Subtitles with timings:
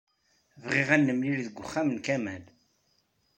[0.67, 2.43] Bɣiɣ ad nemlil deg uxxam n Kamal.